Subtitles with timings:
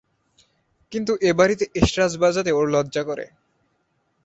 [0.91, 3.25] কিন্তু এ বাড়িতে এসরাজ বাজাতে ওর লজ্জা করে।